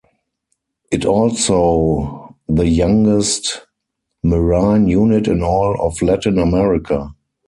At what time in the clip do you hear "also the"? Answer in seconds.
1.05-2.67